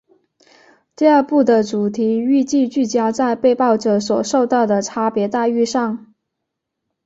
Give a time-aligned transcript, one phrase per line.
[0.95, 6.11] 第二部的主题预计聚焦在被爆者所受到的差别待遇上。